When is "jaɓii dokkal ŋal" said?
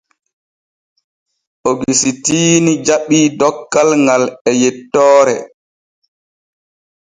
2.85-4.23